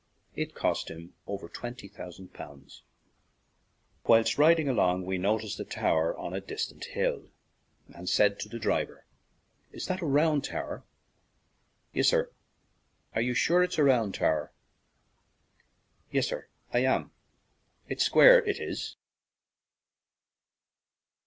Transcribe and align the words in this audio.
It 0.35 0.55
cost 0.55 0.89
him 0.89 1.13
over 1.27 1.47
£20,000. 1.47 2.81
While 4.05 4.23
riding 4.35 4.67
along 4.67 5.05
we 5.05 5.19
noticed 5.19 5.59
a 5.59 5.63
tower 5.63 6.17
on 6.17 6.33
a 6.33 6.41
distant 6.41 6.85
hill, 6.85 7.29
and 7.87 8.09
said 8.09 8.39
to 8.39 8.49
the 8.49 8.57
driver, 8.57 9.05
"Is 9.71 9.85
that 9.85 10.01
a 10.01 10.07
round 10.07 10.43
tower?" 10.45 10.83
"Yis, 11.93 12.09
sur." 12.09 12.31
"Are 13.13 13.21
you 13.21 13.35
sure 13.35 13.61
it's 13.61 13.77
round?" 13.77 14.19
"Yis, 16.09 16.29
sur, 16.29 16.47
I 16.73 16.79
am; 16.79 17.11
it's 17.87 18.03
square 18.03 18.43
it 18.43 18.59
is." 18.59 18.95